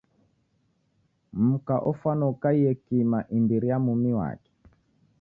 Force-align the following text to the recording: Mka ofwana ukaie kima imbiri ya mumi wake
Mka 1.45 1.75
ofwana 1.89 2.25
ukaie 2.33 2.71
kima 2.85 3.19
imbiri 3.35 3.67
ya 3.71 3.77
mumi 3.85 4.11
wake 4.19 4.51